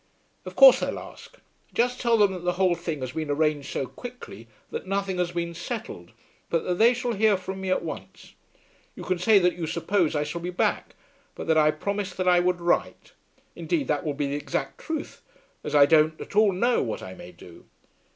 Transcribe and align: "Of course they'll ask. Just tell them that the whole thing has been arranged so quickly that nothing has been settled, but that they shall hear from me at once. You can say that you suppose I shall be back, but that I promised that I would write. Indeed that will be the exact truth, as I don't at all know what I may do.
"Of 0.45 0.55
course 0.55 0.79
they'll 0.79 0.97
ask. 0.97 1.37
Just 1.75 1.99
tell 2.01 2.17
them 2.17 2.33
that 2.33 2.39
the 2.39 2.53
whole 2.53 2.73
thing 2.73 3.01
has 3.01 3.11
been 3.11 3.29
arranged 3.29 3.69
so 3.69 3.85
quickly 3.85 4.47
that 4.71 4.87
nothing 4.87 5.19
has 5.19 5.31
been 5.33 5.53
settled, 5.53 6.11
but 6.49 6.63
that 6.63 6.79
they 6.79 6.95
shall 6.95 7.13
hear 7.13 7.37
from 7.37 7.61
me 7.61 7.69
at 7.69 7.83
once. 7.83 8.33
You 8.95 9.03
can 9.03 9.19
say 9.19 9.37
that 9.37 9.55
you 9.55 9.67
suppose 9.67 10.15
I 10.15 10.23
shall 10.23 10.41
be 10.41 10.49
back, 10.49 10.95
but 11.35 11.45
that 11.45 11.57
I 11.59 11.69
promised 11.69 12.17
that 12.17 12.27
I 12.27 12.39
would 12.39 12.59
write. 12.61 13.11
Indeed 13.55 13.87
that 13.89 14.03
will 14.03 14.15
be 14.15 14.25
the 14.25 14.35
exact 14.35 14.79
truth, 14.79 15.21
as 15.63 15.75
I 15.75 15.85
don't 15.85 16.19
at 16.19 16.35
all 16.35 16.51
know 16.51 16.81
what 16.81 17.03
I 17.03 17.13
may 17.13 17.31
do. 17.31 17.65